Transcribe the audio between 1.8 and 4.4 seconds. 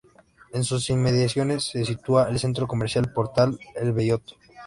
sitúa el centro comercial Portal El Belloto.